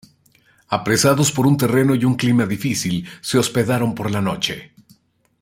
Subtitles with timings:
[0.69, 4.73] Apresados por un terreno y un clima difícil, se hospedaron por la noche.